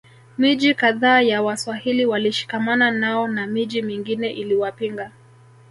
[0.37, 5.11] Miji kadhaa ya Waswahili walishikamana nao na miji mingine iliwapinga